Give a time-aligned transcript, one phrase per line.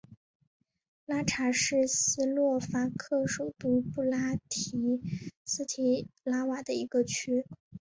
[1.05, 4.99] 拉察是斯洛伐克首都布拉提
[5.45, 5.63] 斯
[6.23, 7.45] 拉瓦的一个区。